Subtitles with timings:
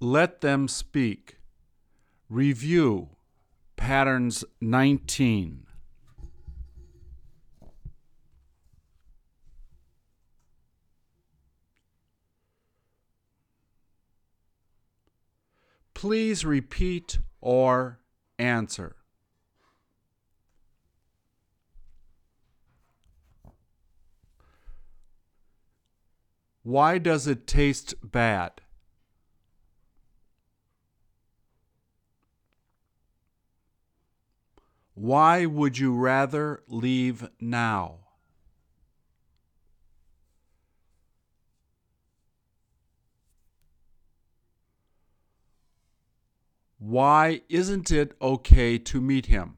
[0.00, 1.38] Let them speak.
[2.28, 3.10] Review
[3.76, 5.66] patterns 19.
[15.94, 18.00] Please repeat or
[18.38, 18.96] answer.
[26.62, 28.60] Why does it taste bad?
[34.94, 37.98] Why would you rather leave now?
[46.78, 49.56] Why isn't it okay to meet him?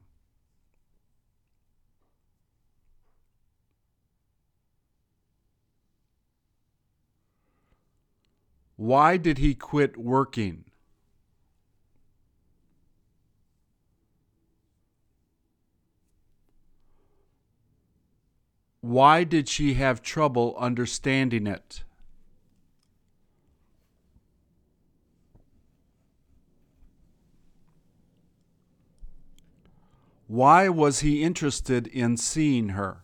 [8.75, 10.66] Why did he quit working?
[18.87, 21.83] Why did she have trouble understanding it?
[30.27, 32.99] Why was he interested in seeing her?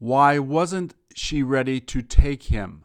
[0.00, 2.81] Why wasn't she ready to take him?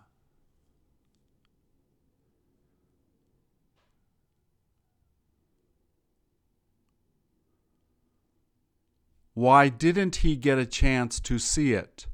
[9.37, 12.07] Why didn't he get a chance to see it?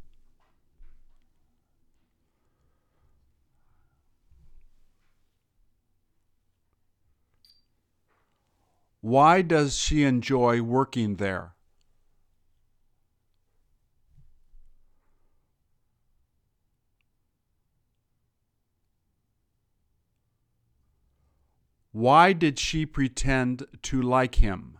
[9.00, 11.54] Why does she enjoy working there?
[21.94, 24.73] Why did she pretend to like him?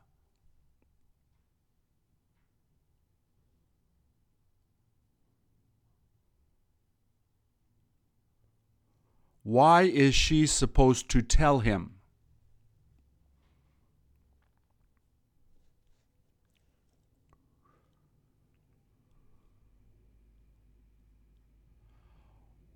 [9.44, 11.92] Why is she supposed to tell him?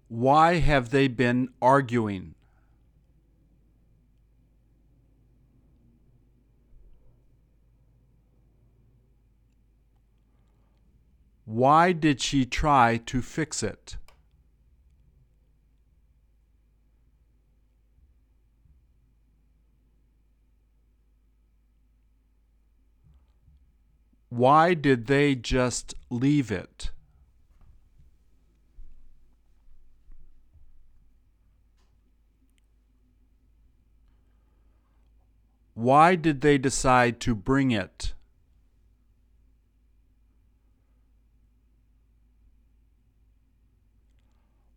[0.10, 2.36] Why have they been arguing?
[11.46, 13.96] Why did she try to fix it?
[24.30, 26.92] Why did they just leave it?
[35.74, 38.14] Why did they decide to bring it?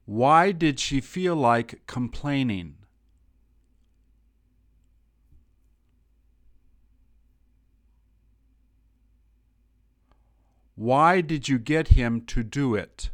[0.04, 2.79] Why did she feel like complaining?
[10.80, 13.10] Why did you get him to do it?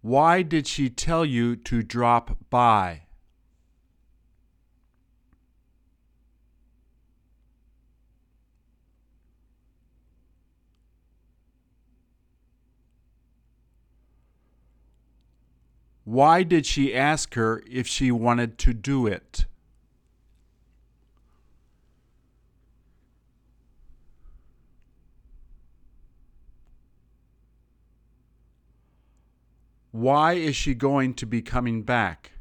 [0.00, 3.03] Why did she tell you to drop by?
[16.04, 19.46] Why did she ask her if she wanted to do it?
[29.92, 32.33] Why is she going to be coming back?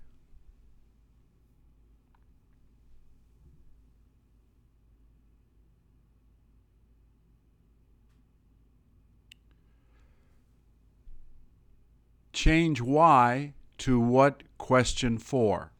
[12.33, 15.71] Change why to what question for?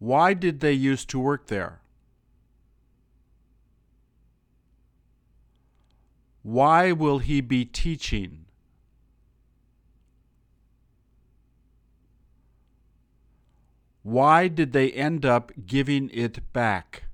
[0.00, 1.80] Why did they used to work there?
[6.42, 8.46] Why will he be teaching?
[14.02, 17.04] Why did they end up giving it back?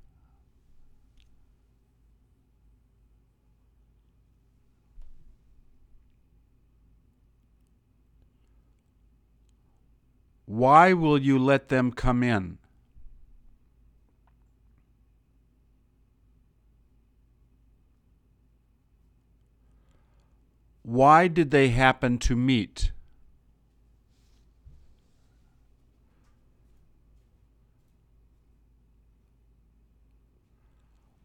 [10.47, 12.59] Why will you let them come in?
[20.85, 22.93] Why did they happen to meet?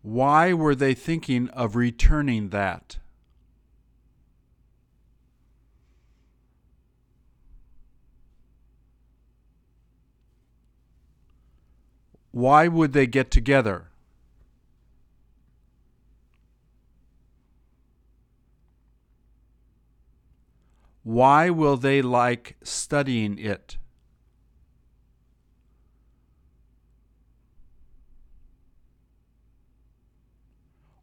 [0.01, 2.97] Why were they thinking of returning that?
[12.31, 13.87] Why would they get together?
[21.03, 23.77] Why will they like studying it?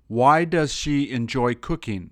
[0.07, 2.11] Why does she enjoy cooking?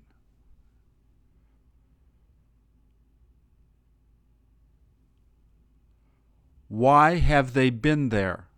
[6.68, 8.48] Why have they been there?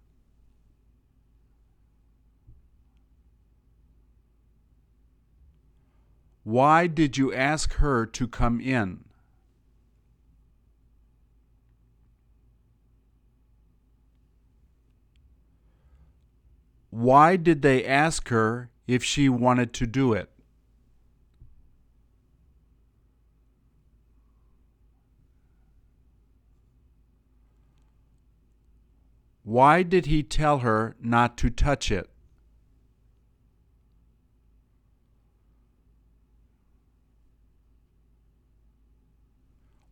[6.49, 9.05] Why did you ask her to come in?
[16.89, 20.31] Why did they ask her if she wanted to do it?
[29.45, 32.09] Why did he tell her not to touch it?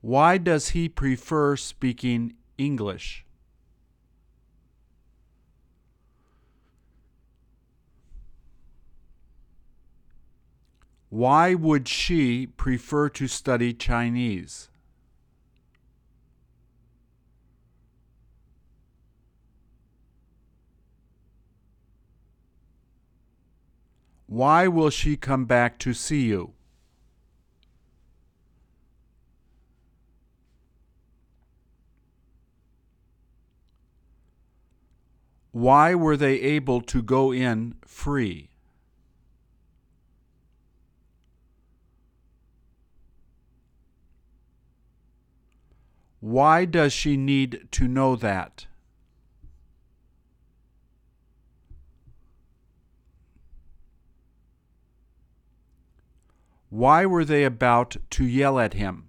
[0.06, 3.26] Why does he prefer speaking English?
[11.10, 14.68] Why would she prefer to study Chinese?
[24.28, 26.55] Why will she come back to see you?
[35.56, 38.50] Why were they able to go in free?
[46.20, 48.66] Why does she need to know that?
[56.68, 59.05] Why were they about to yell at him?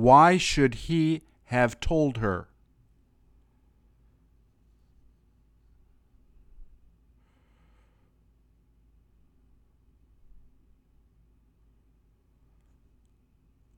[0.00, 2.48] Why should he have told her?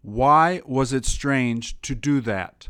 [0.03, 2.69] Why was it strange to do that?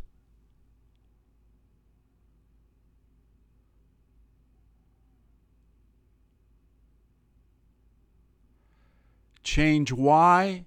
[9.42, 10.64] Change why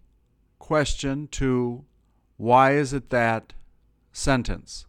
[0.59, 1.83] question to
[2.37, 3.53] why is it that
[4.15, 4.85] sentence.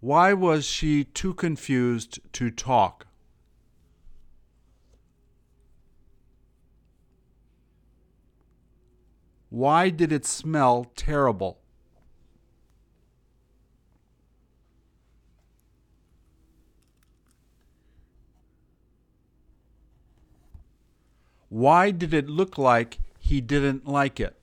[0.00, 3.06] Why was she too confused to talk?
[9.50, 11.58] Why did it smell terrible?
[21.48, 24.36] Why did it look like he didn't like it?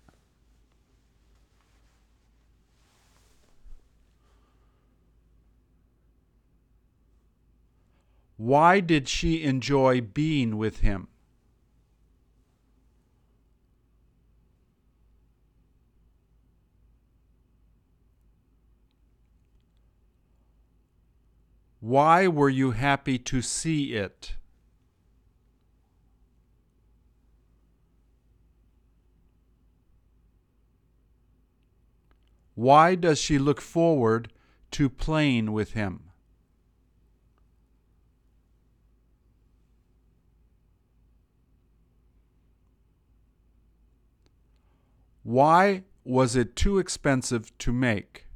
[8.36, 11.08] Why did she enjoy being with him?
[21.80, 24.36] Why were you happy to see it?
[32.56, 34.32] Why does she look forward
[34.72, 36.12] to playing with him?
[45.24, 48.28] Why was it too expensive to make?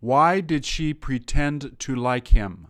[0.00, 2.68] Why did she pretend to like him?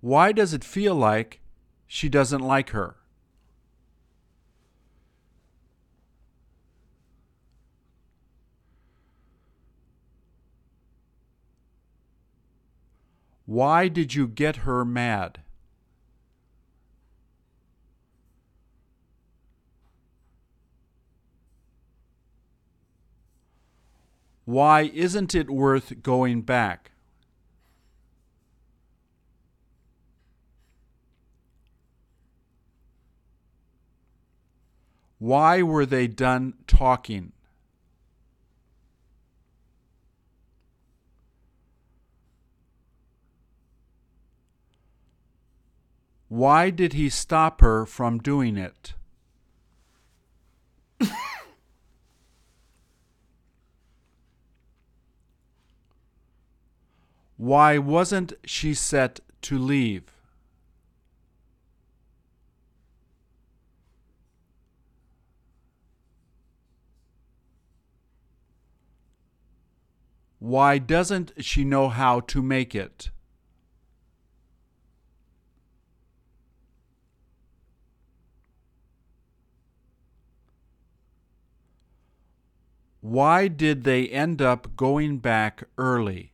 [0.00, 1.40] Why does it feel like
[1.86, 2.96] she doesn't like her?
[13.46, 15.40] Why did you get her mad?
[24.44, 26.92] Why isn't it worth going back?
[35.18, 37.32] Why were they done talking?
[46.28, 48.94] Why did he stop her from doing it?
[57.36, 60.17] Why wasn't she set to leave?
[70.38, 73.10] Why doesn't she know how to make it?
[83.00, 86.32] Why did they end up going back early?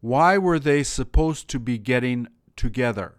[0.00, 3.16] Why were they supposed to be getting together?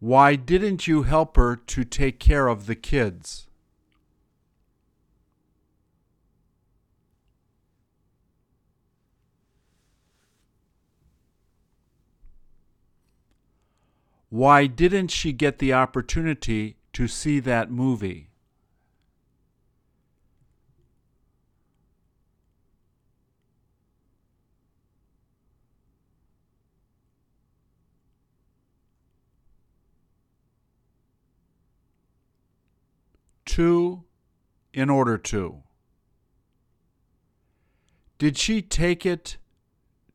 [0.00, 3.48] Why didn't you help her to take care of the kids?
[14.30, 18.29] Why didn't she get the opportunity to see that movie?
[33.60, 34.04] To,
[34.72, 35.62] in order to.
[38.16, 39.36] Did she take it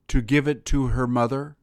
[0.07, 1.55] to give it to her mother?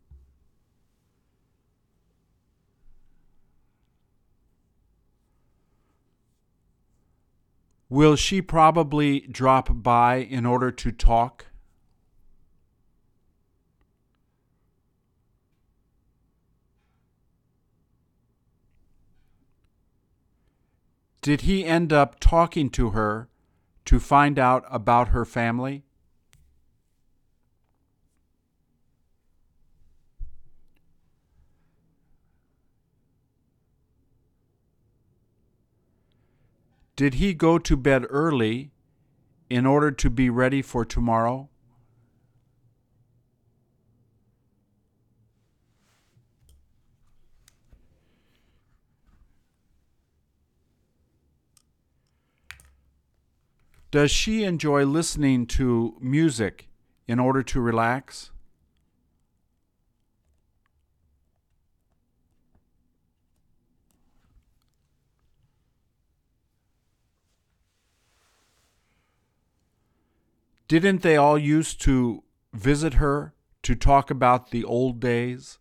[7.89, 11.47] Will she probably drop by in order to talk?
[21.23, 23.29] Did he end up talking to her
[23.85, 25.85] to find out about her family?
[36.97, 38.73] Did he go to bed early
[39.49, 41.49] in order to be ready for tomorrow?
[53.93, 56.67] Does she enjoy listening to music
[57.07, 58.31] in order to relax?
[70.69, 72.23] Didn't they all used to
[72.55, 75.59] visit her to talk about the old days?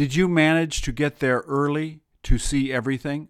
[0.00, 3.28] Did you manage to get there early to see everything?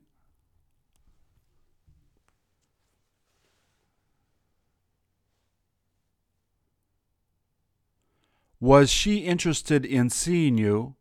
[8.60, 10.94] Was she interested in seeing you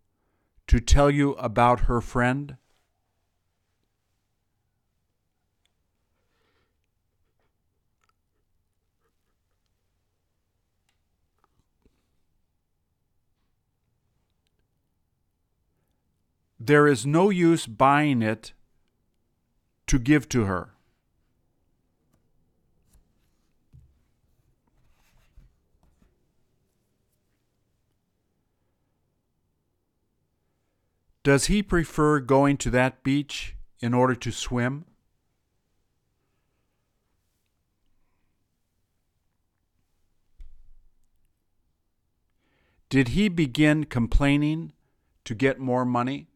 [0.66, 2.58] to tell you about her friend?
[16.70, 18.54] There is no use buying it
[19.88, 20.76] to give to her.
[31.24, 34.86] Does he prefer going to that beach in order to swim?
[42.90, 44.74] Did he begin complaining
[45.26, 46.29] to get more money?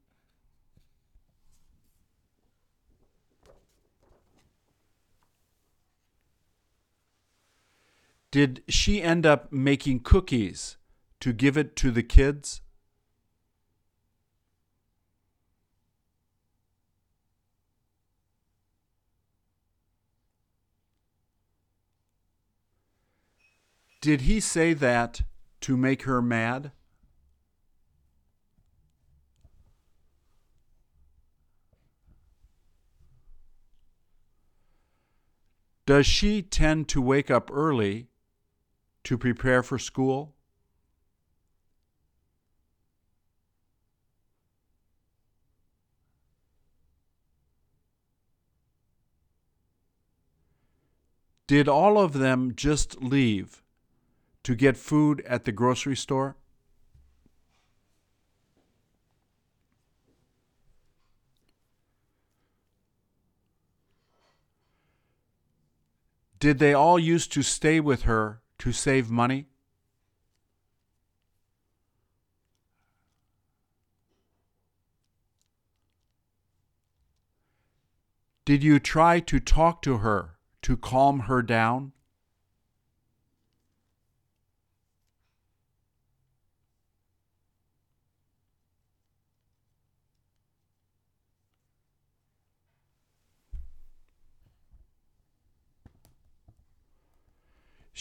[8.33, 10.77] Did she end up making cookies
[11.19, 12.61] to give it to the kids?
[24.01, 25.21] Did he say that
[25.61, 26.71] to make her mad?
[35.85, 38.07] Does she tend to wake up early
[39.03, 40.33] to prepare for school?
[51.47, 53.61] Did all of them just leave
[54.43, 56.37] to get food at the grocery store?
[66.39, 69.45] Did they all used to stay with her to save money?
[78.45, 81.91] Did you try to talk to her to calm her down?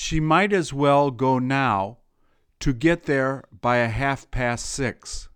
[0.05, 1.99] She might as well go now
[2.59, 5.29] to get there by a half past six.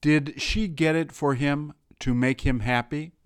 [0.00, 3.17] Did she get it for him to make him happy?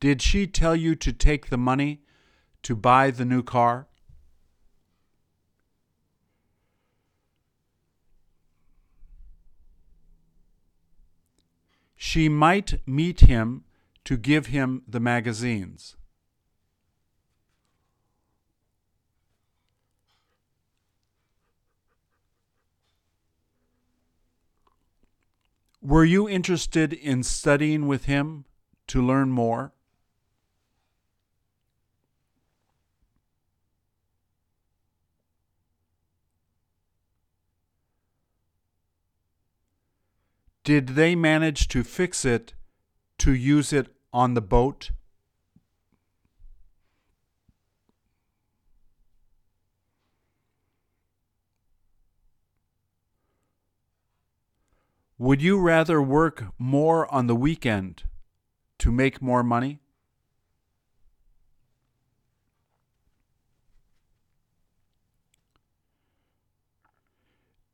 [0.00, 2.00] Did she tell you to take the money
[2.62, 3.86] to buy the new car?
[11.96, 13.64] She might meet him
[14.04, 15.96] to give him the magazines.
[25.82, 28.46] Were you interested in studying with him
[28.86, 29.74] to learn more?
[40.70, 42.54] Did they manage to fix it
[43.18, 44.92] to use it on the boat?
[55.18, 58.04] Would you rather work more on the weekend
[58.78, 59.80] to make more money?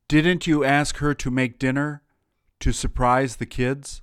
[0.08, 2.00] Didn't you ask her to make dinner
[2.60, 4.02] to surprise the kids?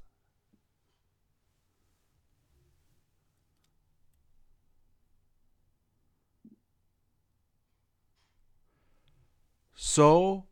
[9.76, 10.46] So,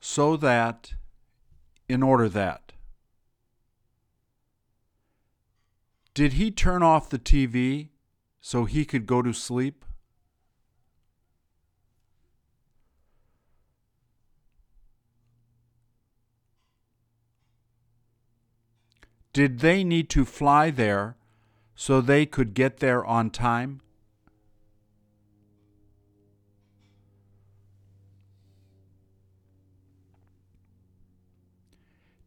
[0.00, 0.94] so that,
[1.88, 2.72] in order that.
[6.14, 7.88] Did he turn off the TV
[8.40, 9.84] so he could go to sleep?
[19.36, 21.18] Did they need to fly there
[21.74, 23.82] so they could get there on time?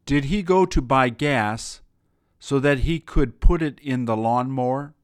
[0.06, 1.80] Did he go to buy gas
[2.38, 4.94] so that he could put it in the lawnmower?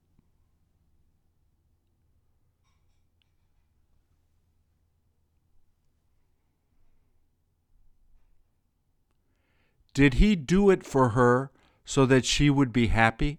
[9.93, 11.51] Did he do it for her
[11.87, 13.39] so that she would be happy?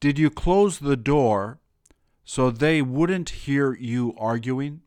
[0.00, 1.58] Did you close the door
[2.24, 4.82] so they wouldn't hear you arguing?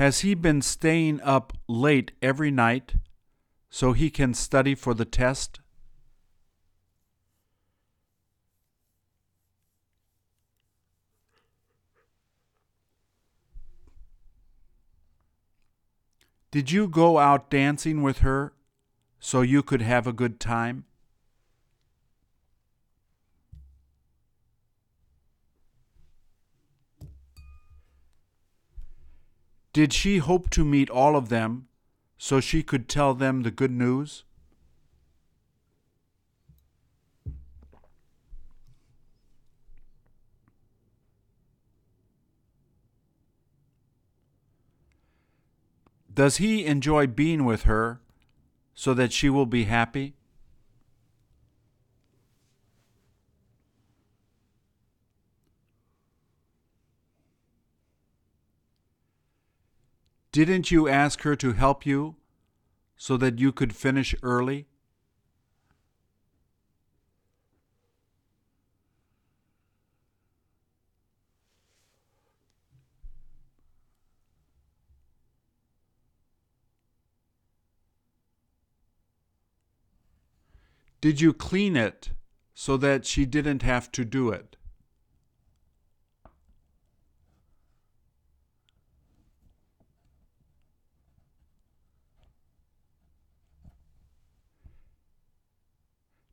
[0.00, 2.94] Has he been staying up late every night
[3.68, 5.60] so he can study for the test?
[16.50, 18.54] Did you go out dancing with her
[19.18, 20.86] so you could have a good time?
[29.72, 31.68] Did she hope to meet all of them
[32.18, 34.24] so she could tell them the good news?
[46.12, 48.00] Does he enjoy being with her
[48.74, 50.16] so that she will be happy?
[60.32, 62.14] Didn't you ask her to help you
[62.96, 64.68] so that you could finish early?
[81.00, 82.10] Did you clean it
[82.54, 84.56] so that she didn't have to do it?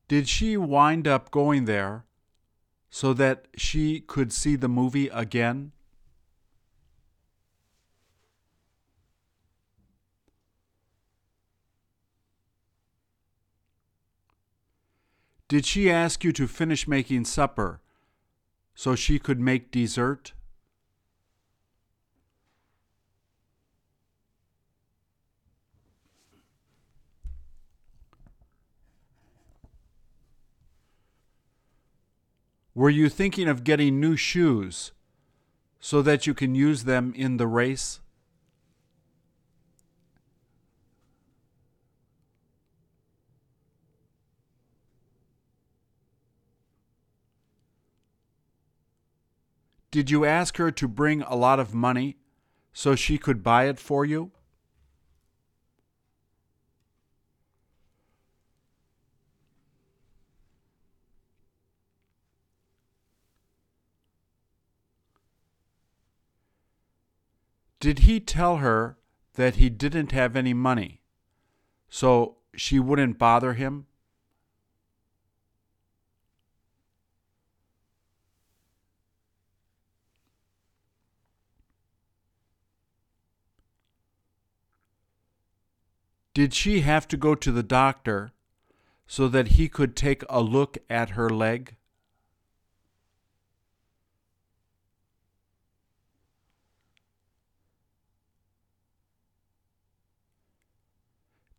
[0.07, 2.05] Did she wind up going there
[2.89, 5.73] so that she could see the movie again?
[15.49, 17.81] Did she ask you to finish making supper
[18.75, 20.33] so she could make dessert?
[32.77, 34.91] Were you thinking of getting new shoes
[35.79, 38.01] so that you can use them in the race?
[49.89, 52.17] Did you ask her to bring a lot of money
[52.73, 54.29] so she could buy it for you?
[67.79, 68.97] Did he tell her
[69.33, 71.01] that he didn't have any money,
[71.89, 73.85] so she wouldn't bother him?
[86.33, 88.31] Did she have to go to the doctor
[89.07, 91.75] so that he could take a look at her leg?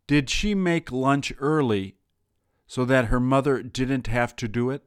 [0.09, 1.95] Did she make lunch early
[2.65, 4.83] so that her mother didn't have to do it?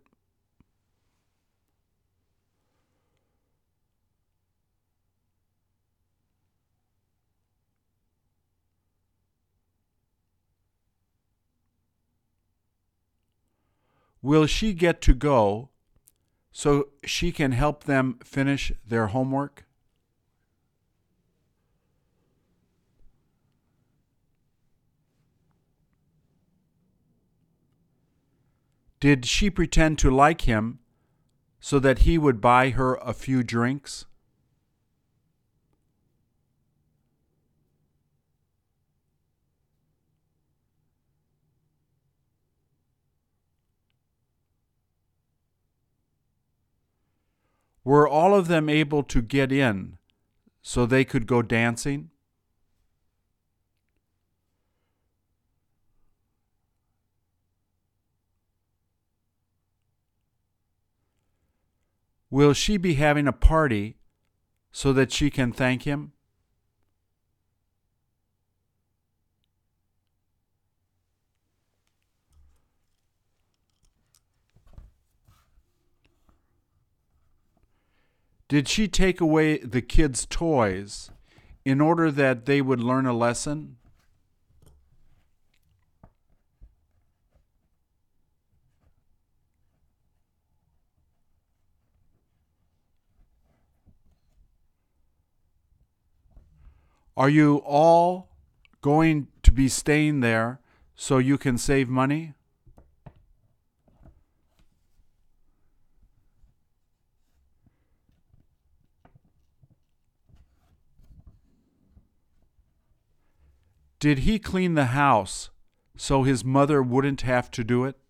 [14.21, 15.71] Will she get to go
[16.51, 19.67] so she can help them finish their homework?
[29.03, 30.79] Did she pretend to like him
[31.59, 34.05] so that he would buy her a few drinks?
[47.83, 49.99] Were all of them able to get in
[50.63, 52.12] so they could go dancing?
[62.33, 63.99] Will she be having a party
[64.71, 66.13] so that she can thank him?
[78.49, 81.11] Did she take away the kids' toys
[81.67, 83.77] in order that they would learn a lesson?
[97.17, 98.31] Are you all
[98.81, 100.61] going to be staying there
[100.95, 102.35] so you can save money?
[114.03, 115.51] Did he clean the house
[115.97, 118.02] so his mother wouldn't have to do it?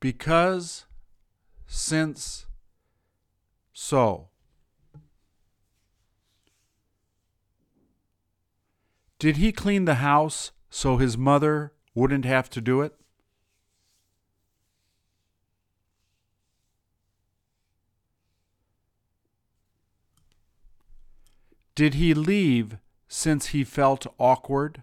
[0.00, 0.86] Because,
[1.66, 2.46] since,
[3.72, 4.28] so.
[9.18, 12.94] Did he clean the house so his mother wouldn't have to do it?
[21.74, 24.82] Did he leave since he felt awkward?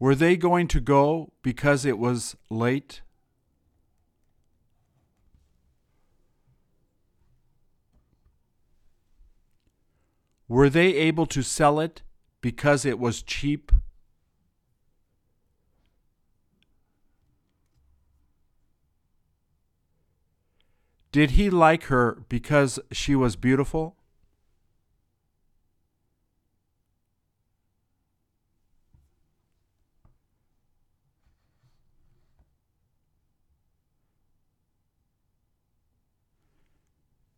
[0.00, 3.02] Were they going to go because it was late?
[10.46, 12.02] Were they able to sell it
[12.40, 13.72] because it was cheap?
[21.10, 23.97] Did he like her because she was beautiful?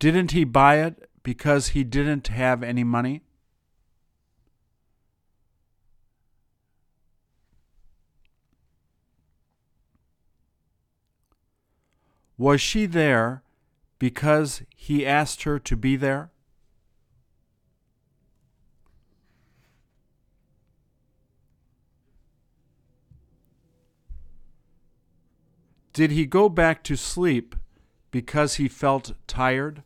[0.01, 3.21] Didn't he buy it because he didn't have any money?
[12.39, 13.43] Was she there
[13.99, 16.31] because he asked her to be there?
[25.93, 27.55] Did he go back to sleep
[28.11, 29.83] because he felt tired?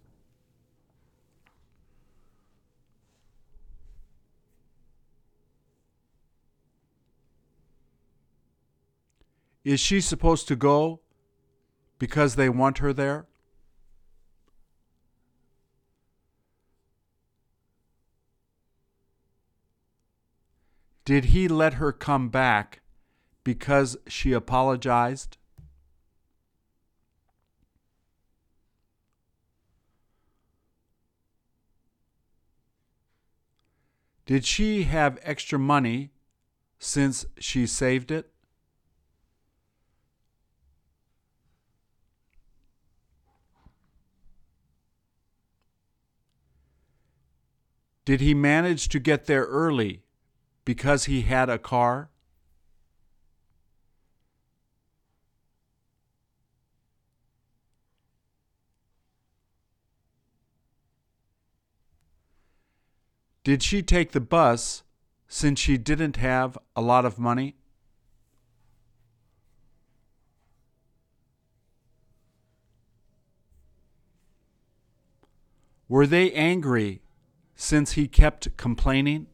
[9.65, 11.01] Is she supposed to go
[11.99, 13.27] because they want her there?
[21.07, 22.81] Did he let her come back
[23.43, 25.39] because she apologized?
[34.27, 36.11] Did she have extra money
[36.79, 38.34] since she saved it?
[48.05, 50.03] Did he manage to get there early
[50.65, 52.11] because he had a car?
[63.43, 64.83] Did she take the bus
[65.29, 67.57] since she didn't have a lot of money?
[75.89, 77.04] Were they angry
[77.65, 79.27] since he kept complaining?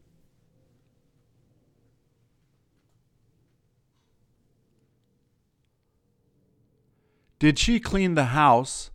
[7.39, 8.91] Did she clean the house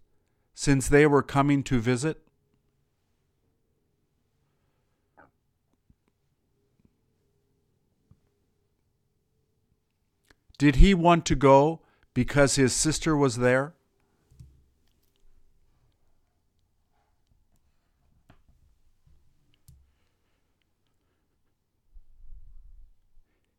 [0.55, 2.22] since they were coming to visit?
[10.57, 11.83] Did he want to go
[12.14, 13.75] because his sister was there?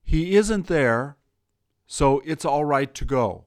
[0.07, 1.17] He isn't there,
[1.85, 3.43] so it's all right to go.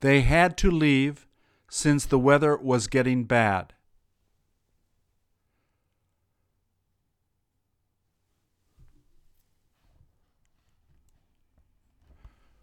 [0.00, 1.26] They had to leave
[1.70, 3.72] since the weather was getting bad.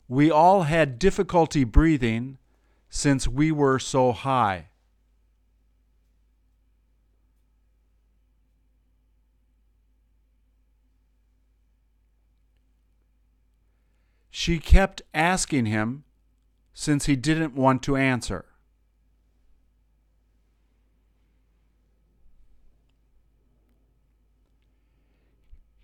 [0.08, 2.38] We all had difficulty breathing
[2.92, 4.68] since we were so high.
[14.36, 16.06] She kept asking him
[16.74, 18.46] since he didn't want to answer.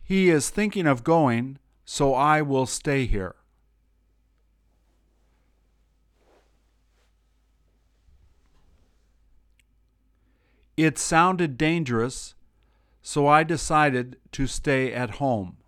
[0.02, 3.36] He is thinking of going, so I will stay here.
[10.76, 12.34] It sounded dangerous,
[13.04, 15.59] so I decided to stay at home.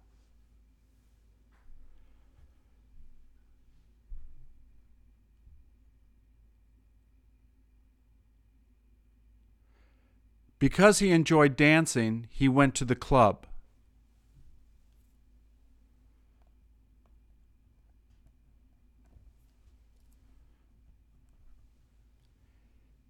[10.62, 13.48] Because he enjoyed dancing, he went to the club.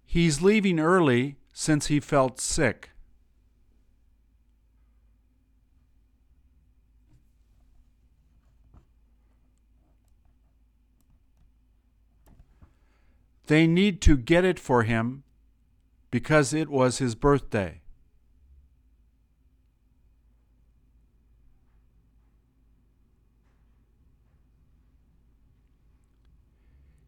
[0.06, 2.88] He's leaving early since he felt sick.
[13.46, 15.24] They need to get it for him
[16.12, 17.80] because it was his birthday.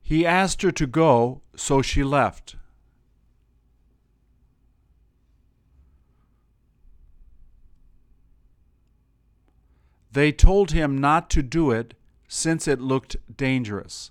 [0.01, 2.57] He asked her to go, so she left.
[10.11, 11.93] They told him not to do it
[12.27, 14.11] since it looked dangerous.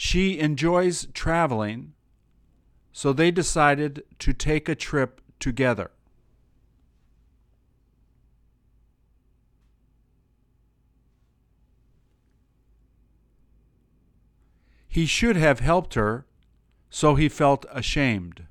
[0.00, 1.92] She enjoys traveling,
[2.92, 5.90] so they decided to take a trip together.
[14.86, 16.26] He should have helped her,
[16.88, 18.46] so he felt ashamed.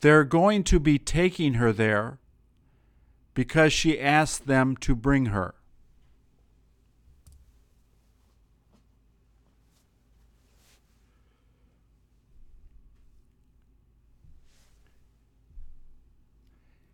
[0.00, 2.18] They're going to be taking her there
[3.38, 5.54] because she asked them to bring her.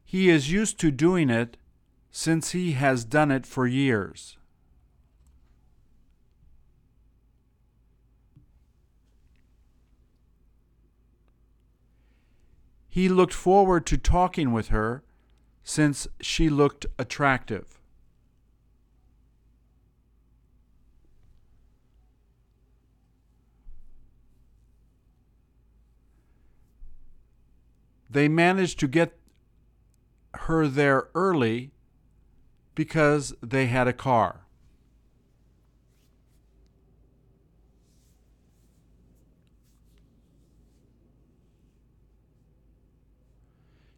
[0.05, 1.57] He is used to doing it
[2.11, 4.37] since he has done it for years.
[12.91, 15.03] He looked forward to talking with her
[15.64, 17.81] since she looked attractive.
[28.11, 29.18] They managed to get
[30.35, 31.72] her there early
[32.77, 34.44] because they had a car.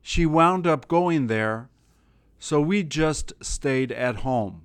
[0.08, 1.68] She wound up going there,
[2.38, 4.62] so we just stayed at home.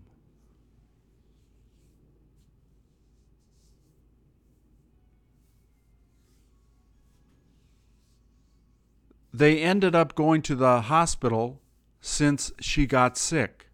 [9.33, 11.59] They ended up going to the hospital
[12.01, 13.65] since she got sick.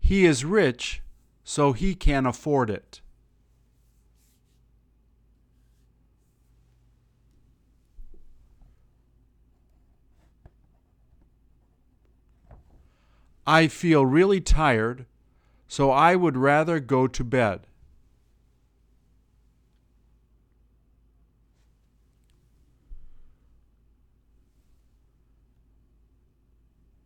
[0.00, 1.02] He is rich
[1.44, 3.02] so he can afford it.
[13.46, 15.04] I feel really tired,
[15.68, 17.66] so I would rather go to bed.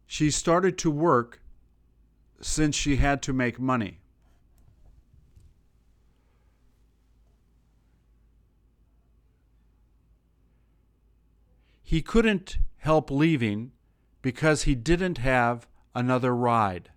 [0.07, 1.41] She started to work
[2.41, 3.99] since she had to make money.
[11.89, 13.73] He couldn't help leaving
[14.21, 16.91] because he didn't have another ride.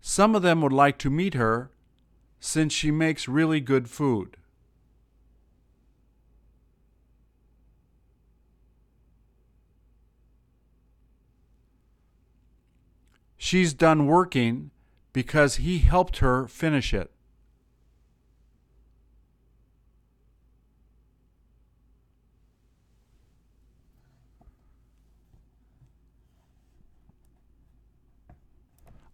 [0.00, 1.72] Some of them would like to meet her
[2.38, 4.36] since she makes really good food.
[13.42, 14.70] She's done working
[15.14, 17.10] because he helped her finish it.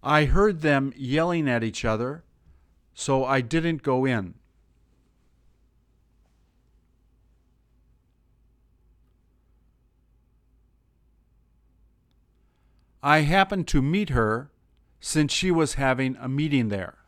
[0.02, 2.24] I heard them yelling at each other,
[2.94, 4.34] so I didn't go in.
[13.06, 14.50] I happened to meet her
[14.98, 16.98] since she was having a meeting there.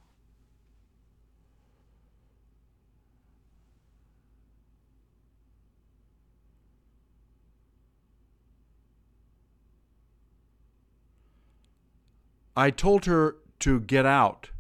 [12.57, 14.51] I told her to get out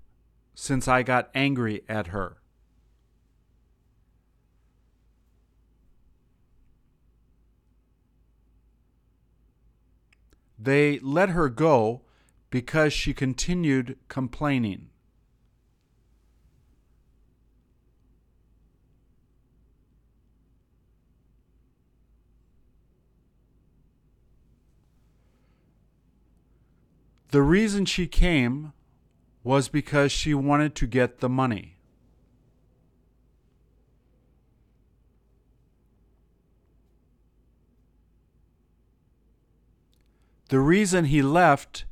[0.57, 2.39] since I got angry at her.
[10.59, 12.03] They let her go
[12.51, 14.89] because she continued complaining.
[27.31, 28.73] The reason she came
[29.45, 31.78] was because she wanted to get the money.
[40.49, 41.85] The reason he left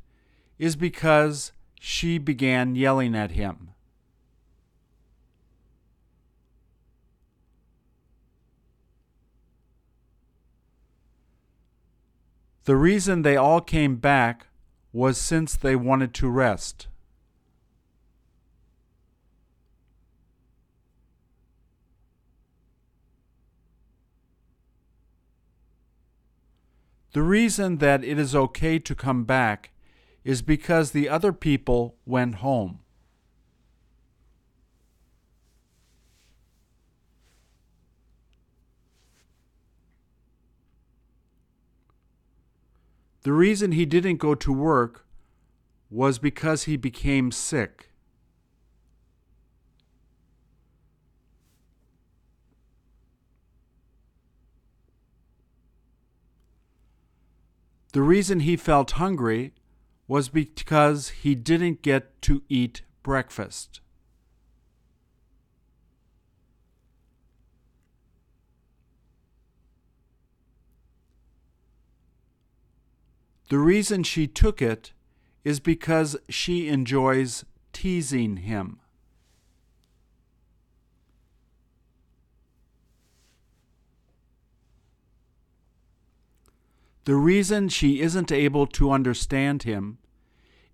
[0.57, 3.69] is because she began yelling at him.
[12.65, 14.47] The reason they all came back
[14.91, 16.87] was since they wanted to rest.
[27.13, 29.71] The reason that it is okay to come back
[30.23, 32.79] is because the other people went home.
[43.23, 45.05] The reason he didn't go to work
[45.89, 47.86] was because he became sick.
[57.97, 59.55] The reason he felt hungry
[60.07, 63.81] was because he didn't get to eat breakfast.
[73.49, 74.93] The reason she took it
[75.43, 78.79] is because she enjoys teasing him.
[87.07, 89.99] The reason she isn't able to understand him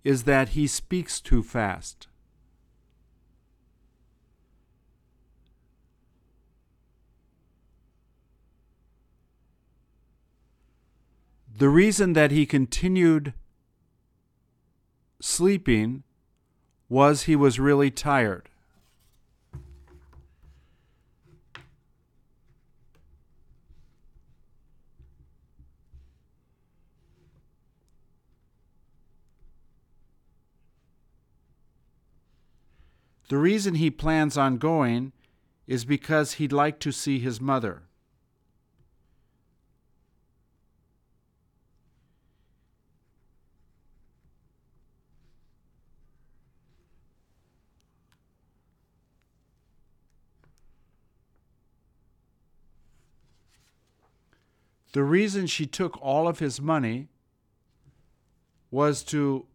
[0.02, 2.08] is that he speaks too fast.
[11.56, 13.32] The reason that he continued
[15.20, 16.02] sleeping
[16.88, 18.48] was he was really tired.
[33.28, 35.12] The reason he plans on going
[35.66, 37.82] is because he'd like to see his mother.
[54.92, 57.08] The reason she took all of his money
[58.70, 59.46] was to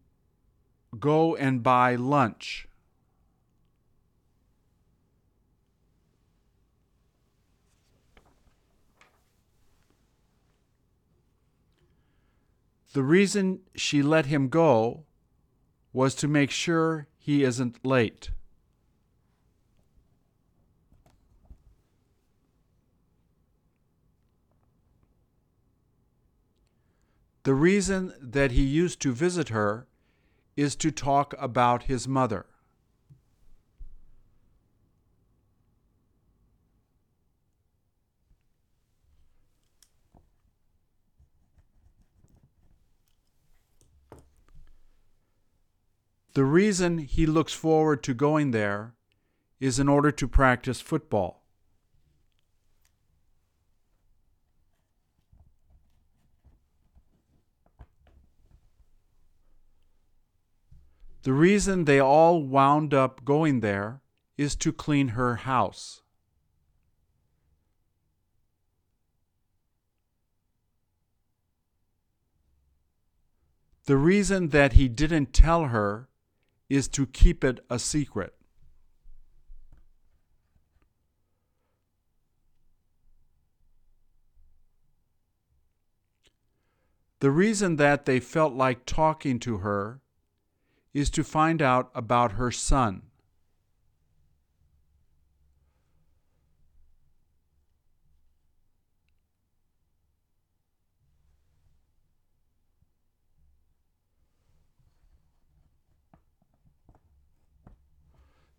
[1.00, 2.69] go and buy lunch.
[12.94, 15.06] The reason she let him go
[15.94, 18.32] was to make sure he isn't late.
[27.44, 29.88] The reason that he used to visit her
[30.58, 32.46] is to talk about his mother.
[46.40, 48.94] The reason he looks forward to going there
[49.60, 51.44] is in order to practice football.
[61.24, 64.00] The reason they all wound up going there
[64.38, 66.04] is to clean her house.
[73.84, 76.09] The reason that he didn't tell her
[76.70, 78.36] is to keep it a secret.
[87.20, 90.00] The reason that they felt like talking to her
[90.94, 93.09] is to find out about her son.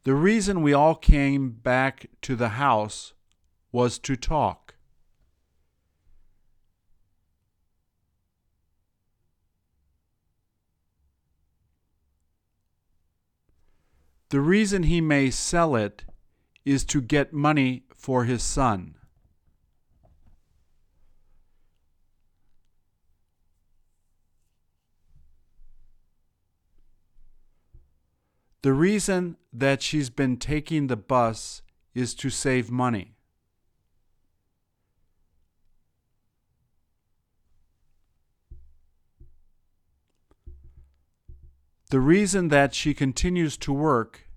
[0.02, 3.12] The reason we all came back to the house
[3.70, 4.74] was to talk.
[14.30, 16.04] The reason he may sell it
[16.64, 18.94] is to get money for his son.
[28.62, 31.62] The reason that she's been taking the bus
[31.94, 33.14] is to save money.
[41.90, 44.28] The reason that she continues to work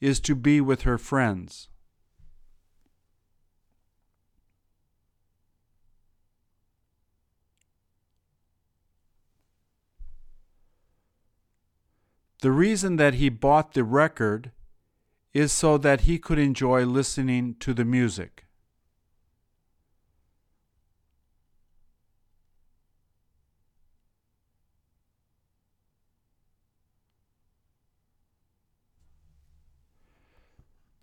[0.00, 1.68] is to be with her friends.
[12.40, 14.52] The reason that he bought the record
[15.32, 18.46] is so that he could enjoy listening to the music.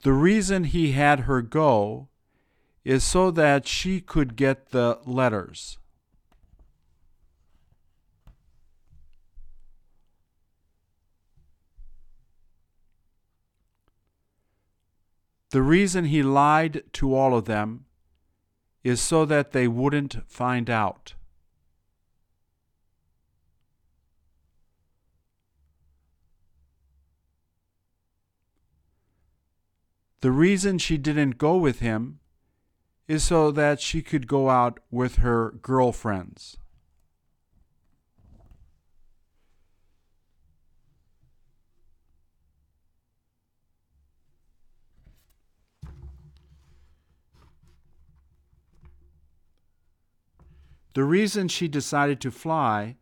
[0.03, 2.09] The reason he had her go
[2.83, 5.77] is so that she could get the letters.
[15.53, 17.85] The reason he lied to all of them
[18.83, 21.13] is so that they wouldn't find out.
[30.21, 32.19] The reason she didn't go with him
[33.07, 36.57] is so that she could go out with her girlfriends.
[50.93, 52.97] The reason she decided to fly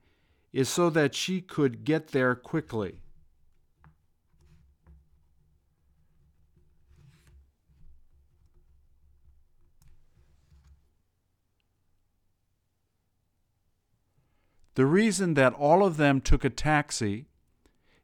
[0.54, 3.02] is so that she could get there quickly.
[14.76, 17.28] The reason that all of them took a taxi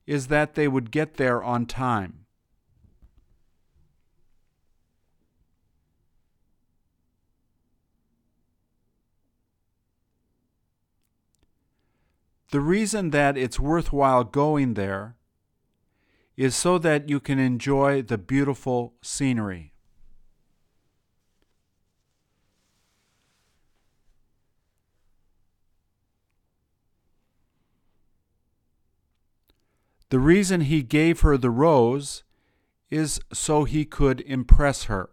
[0.05, 2.26] is that they would get there on time.
[12.49, 15.15] The reason that it's worthwhile going there
[16.37, 19.73] is so that you can enjoy the beautiful scenery.
[30.09, 32.23] The reason he gave her the rose
[32.89, 35.09] is so he could impress her.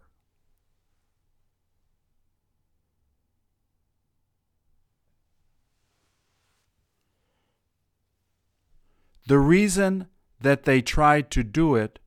[9.27, 10.07] The reason
[10.39, 11.97] that they tried to do it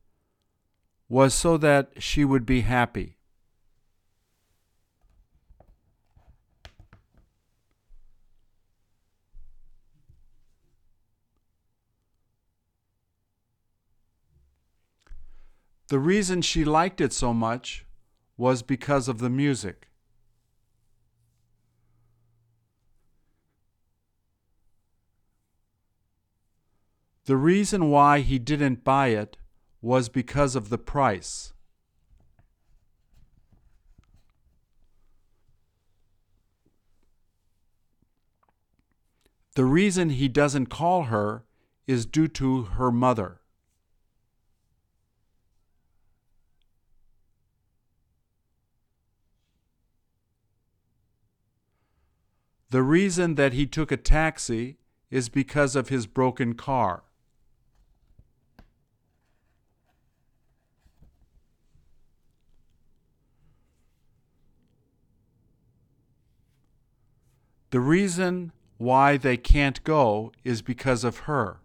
[1.09, 3.17] was so that she would be happy.
[15.89, 17.85] The reason she liked it so much
[18.37, 19.88] was because of the music.
[27.29, 29.37] The reason why he didn't buy it
[29.83, 31.53] was because of the price.
[39.53, 41.43] The reason he doesn't call her
[41.85, 43.41] is due to her mother.
[52.71, 54.79] The reason that he took a taxi
[55.11, 57.03] is because of his broken car.
[67.71, 71.59] The reason why they can't go is because of her.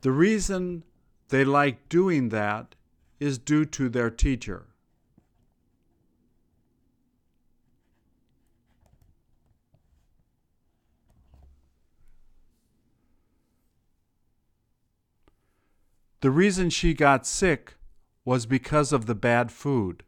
[0.00, 0.82] The reason
[1.28, 2.74] they like doing that
[3.20, 4.71] is due to their teacher.
[16.22, 17.74] The reason she got sick
[18.24, 20.04] was because of the bad food.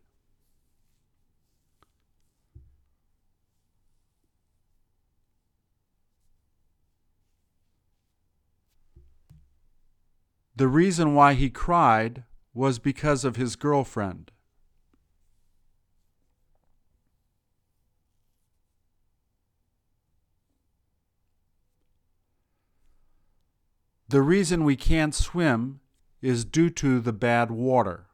[10.55, 12.23] The reason why he cried
[12.55, 14.31] was because of his girlfriend.
[24.09, 25.81] The reason we can't swim
[26.25, 28.07] is due to the bad water.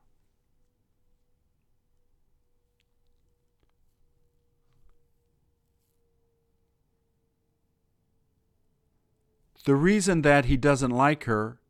[9.64, 11.60] The reason that he doesn't like her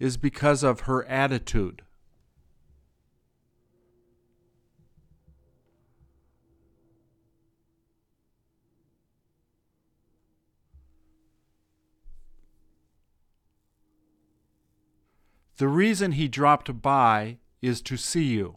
[0.00, 1.82] is because of her attitude.
[15.58, 18.56] The reason he dropped by is to see you.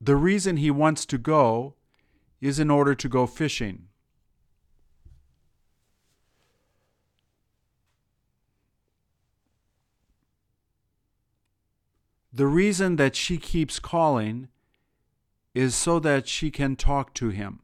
[0.00, 1.74] The reason he wants to go
[2.40, 3.88] is in order to go fishing.
[12.32, 14.48] The reason that she keeps calling
[15.52, 17.60] is so that she can talk to him.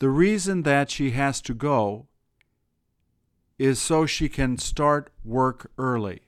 [0.00, 2.06] The reason that she has to go
[3.58, 6.22] is so she can start work early.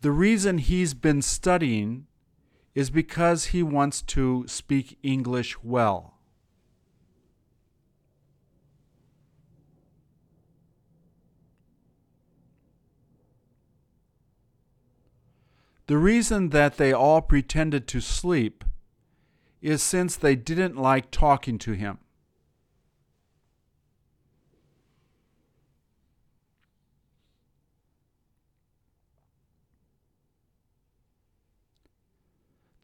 [0.00, 2.06] The reason he's been studying
[2.74, 6.19] is because he wants to speak English well.
[15.90, 18.64] The reason that they all pretended to sleep
[19.60, 21.98] is since they didn't like talking to him.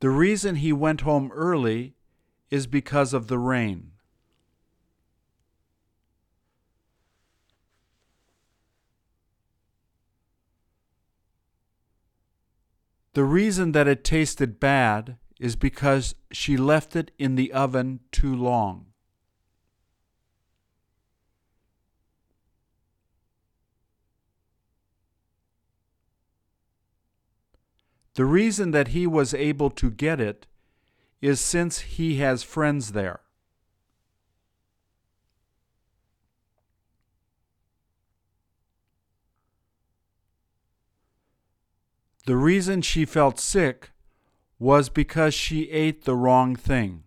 [0.00, 1.94] The reason he went home early
[2.50, 3.92] is because of the rain.
[13.16, 18.36] The reason that it tasted bad is because she left it in the oven too
[18.36, 18.88] long.
[28.12, 30.46] The reason that he was able to get it
[31.22, 33.20] is since he has friends there.
[42.26, 43.92] The reason she felt sick
[44.58, 47.04] was because she ate the wrong thing.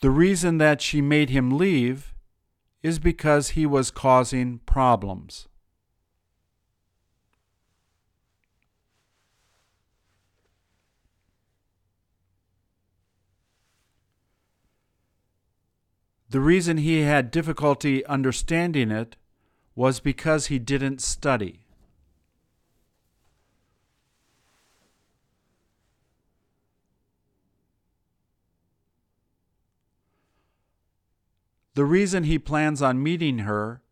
[0.00, 2.14] The reason that she made him leave
[2.84, 5.48] is because he was causing problems.
[16.32, 19.16] The reason he had difficulty understanding it
[19.74, 21.66] was because he didn't study.
[31.74, 33.82] The reason he plans on meeting her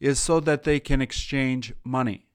[0.00, 2.27] is so that they can exchange money.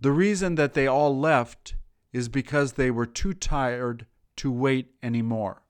[0.00, 1.74] The reason that they all left
[2.12, 5.62] is because they were too tired to wait anymore.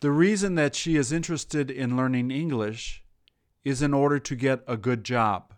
[0.00, 3.04] The reason that she is interested in learning English
[3.64, 5.54] is in order to get a good job.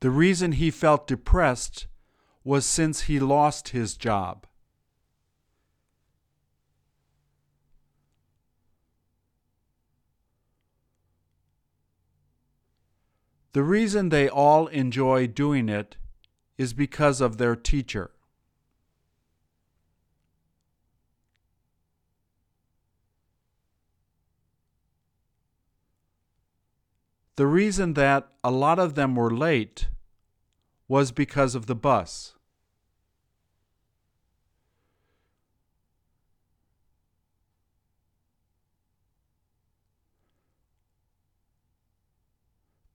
[0.00, 1.86] The reason he felt depressed
[2.42, 4.46] was since he lost his job.
[13.52, 15.96] The reason they all enjoy doing it
[16.56, 18.12] is because of their teacher.
[27.40, 29.88] The reason that a lot of them were late
[30.88, 32.34] was because of the bus.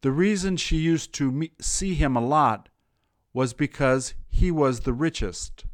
[0.01, 2.69] The reason she used to see him a lot
[3.33, 5.65] was because he was the richest.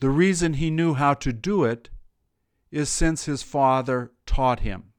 [0.00, 1.90] The reason he knew how to do it
[2.70, 4.92] is since his father taught him.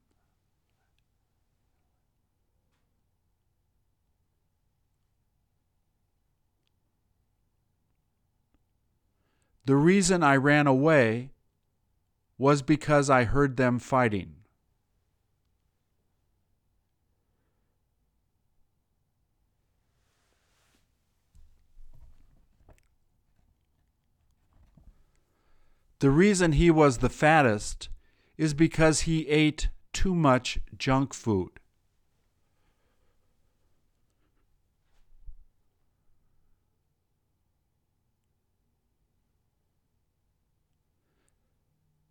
[9.64, 11.30] The reason I ran away
[12.38, 14.41] was because I heard them fighting.
[26.02, 27.88] The reason he was the fattest
[28.36, 31.60] is because he ate too much junk food.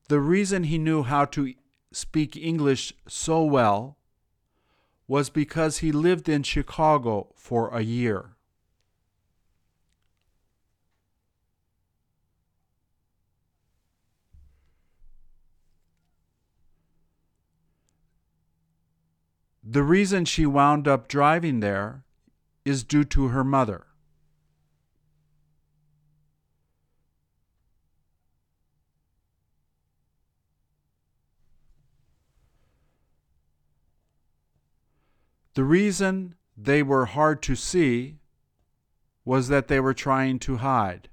[0.08, 1.54] The reason he knew how to
[1.92, 3.98] speak English so well
[5.06, 8.38] was because he lived in Chicago for a year.
[19.72, 22.04] The reason she wound up driving there
[22.66, 23.86] is due to her mother.
[35.54, 38.18] The reason they were hard to see
[39.24, 41.08] was that they were trying to hide.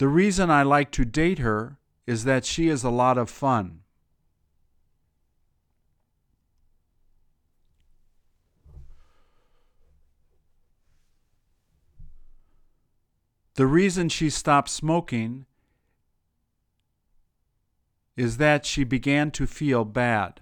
[0.00, 1.76] The reason I like to date her
[2.06, 3.80] is that she is a lot of fun.
[13.56, 15.44] The reason she stopped smoking
[18.16, 20.40] is that she began to feel bad.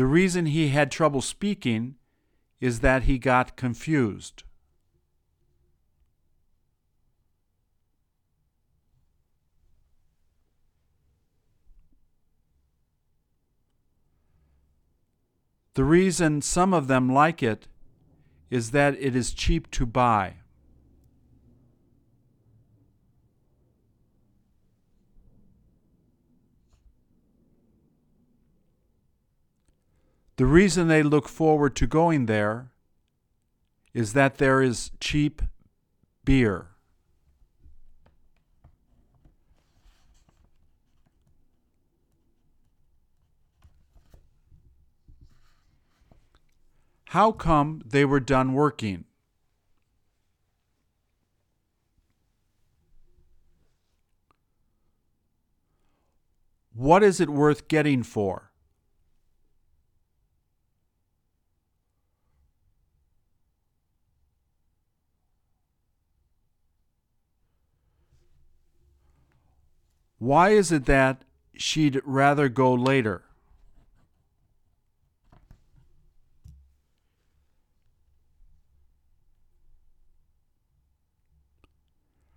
[0.00, 1.96] The reason he had trouble speaking
[2.58, 4.44] is that he got confused.
[15.74, 17.68] The reason some of them like it
[18.48, 20.36] is that it is cheap to buy.
[30.40, 32.70] The reason they look forward to going there
[33.92, 35.42] is that there is cheap
[36.24, 36.68] beer.
[47.08, 49.04] How come they were done working?
[56.72, 58.49] What is it worth getting for?
[70.30, 71.24] Why is it that
[71.56, 73.24] she'd rather go later?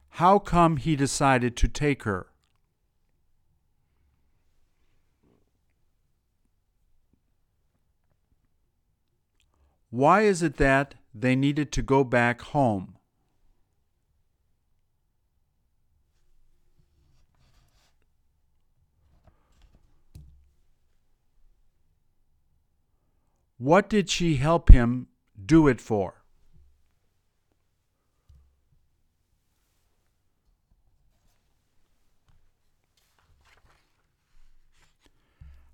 [0.10, 2.26] How come he decided to take her?
[9.92, 12.98] Why is it that they needed to go back home?
[23.64, 25.08] What did she help him
[25.46, 26.26] do it for?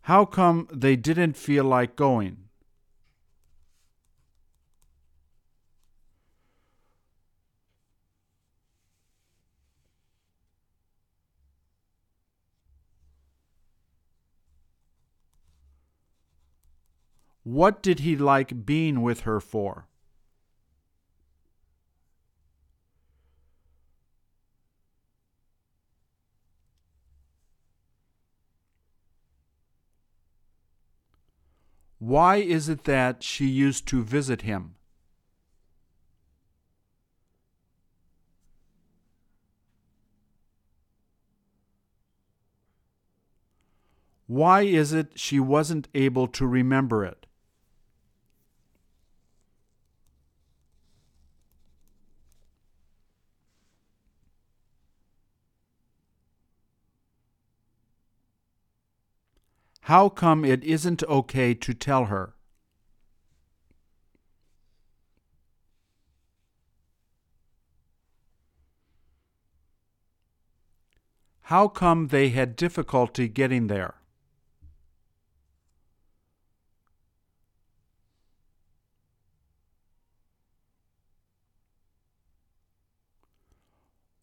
[0.02, 2.49] How come they didn't feel like going?
[17.50, 19.88] What did he like being with her for?
[31.98, 34.76] Why is it that she used to visit him?
[44.28, 47.19] Why is it she wasn't able to remember it?
[59.90, 62.36] How come it isn't okay to tell her?
[71.42, 73.96] How come they had difficulty getting there?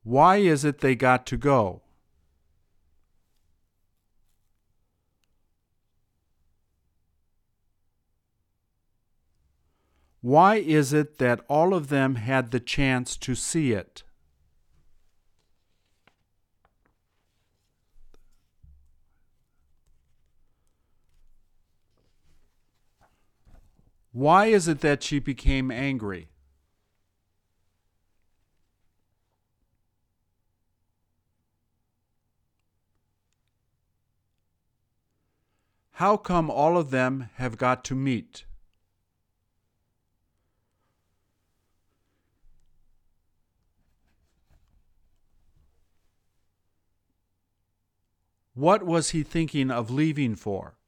[0.04, 1.82] Why is it they got to go?
[10.26, 14.02] Why is it that all of them had the chance to see it?
[24.10, 26.30] Why is it that she became angry?
[35.92, 38.44] How come all of them have got to meet?
[48.56, 50.78] What was he thinking of leaving for?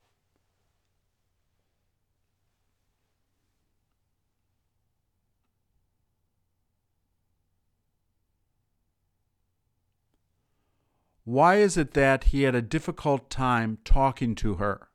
[11.25, 14.89] Why is it that he had a difficult time talking to her?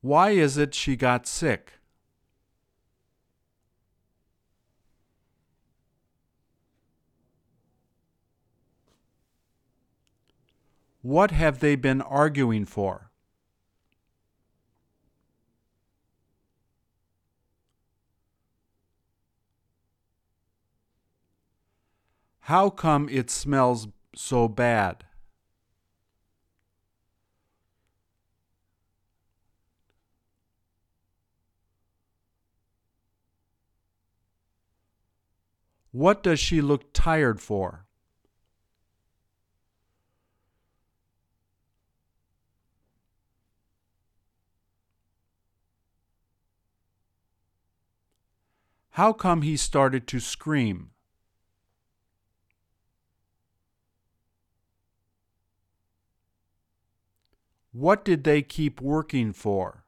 [0.00, 1.79] Why is it she got sick?
[11.02, 13.10] What have they been arguing for?
[22.40, 25.04] How come it smells so bad?
[35.92, 37.86] What does she look tired for?
[48.94, 50.90] How come he started to scream?
[57.72, 59.84] What did they keep working for?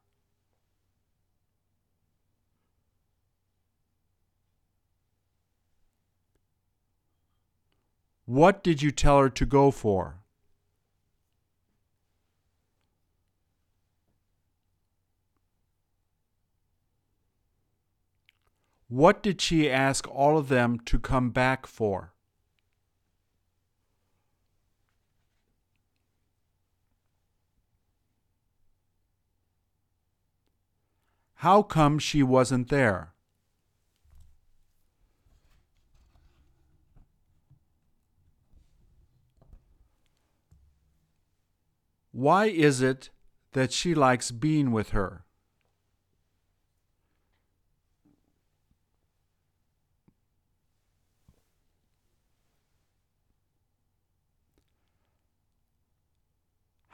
[8.25, 10.22] What did you tell her to go for?
[18.93, 22.13] What did she ask all of them to come back for?
[31.37, 33.15] How come she wasn't there?
[42.11, 43.09] Why is it
[43.53, 45.25] that she likes being with her?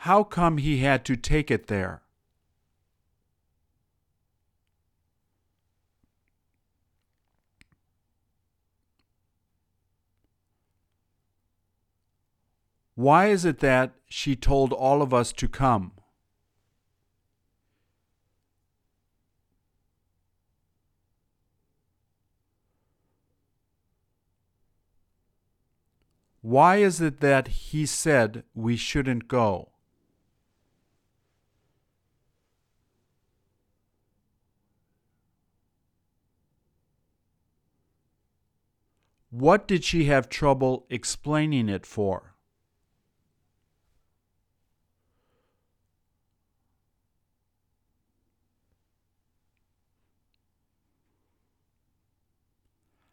[0.03, 2.03] How come he had to take it there?
[12.95, 15.93] Why is it that she told all of us to come?
[26.41, 29.71] Why is it that he said we shouldn't go?
[39.31, 42.35] What did she have trouble explaining it for?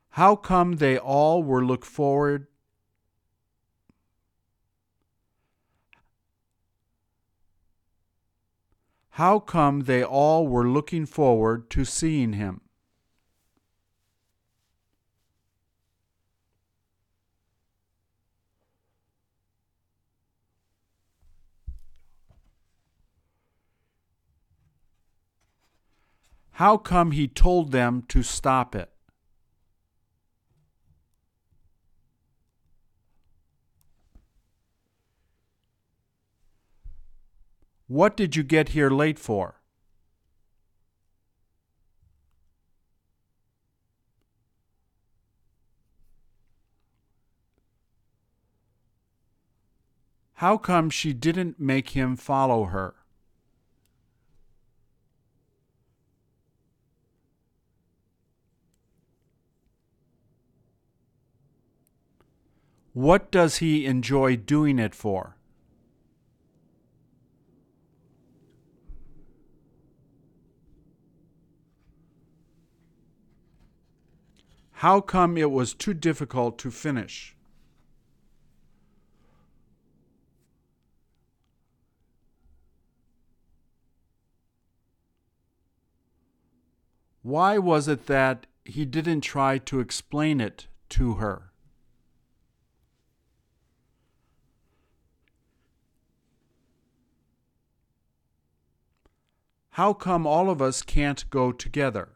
[0.09, 2.47] How come they all were look forward
[9.15, 12.59] How come they all were looking forward to seeing him?
[26.55, 28.89] How come he told them to stop it?
[37.87, 39.59] What did you get here late for?
[50.35, 52.95] How come she didn't make him follow her?
[62.95, 65.35] What does he enjoy doing it for?
[74.71, 77.35] How come it was too difficult to finish?
[87.23, 91.51] Why was it that he didn't try to explain it to her?
[99.75, 102.15] How come all of us can't go together?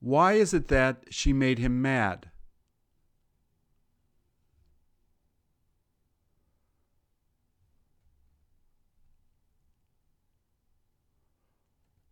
[0.00, 2.30] Why is it that she made him mad?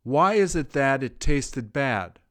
[0.04, 2.21] Why is it that it tasted bad?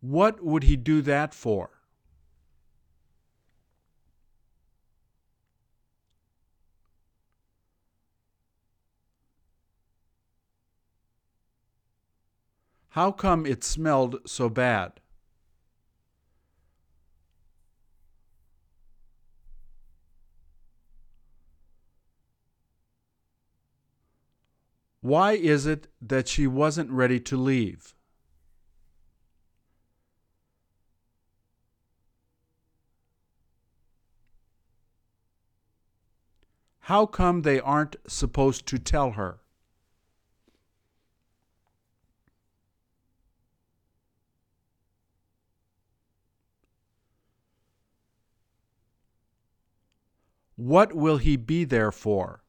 [0.00, 1.70] What would he do that for?
[12.90, 15.00] How come it smelled so bad?
[25.00, 27.94] Why is it that she wasn't ready to leave?
[36.88, 39.40] How come they aren't supposed to tell her?
[50.56, 52.42] What will he be there for?